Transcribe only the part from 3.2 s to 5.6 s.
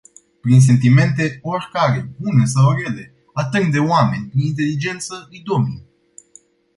atârni de oameni. Prin inteligență îi